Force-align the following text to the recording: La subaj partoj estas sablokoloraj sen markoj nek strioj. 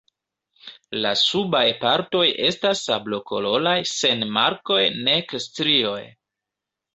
La 1.01 1.09
subaj 1.23 1.61
partoj 1.83 2.23
estas 2.45 2.81
sablokoloraj 2.87 3.77
sen 3.91 4.27
markoj 4.39 4.81
nek 5.11 5.37
strioj. 5.47 6.01